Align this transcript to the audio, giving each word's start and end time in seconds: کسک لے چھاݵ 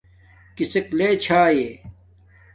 کسک 0.57 0.87
لے 0.97 1.09
چھاݵ 1.23 1.61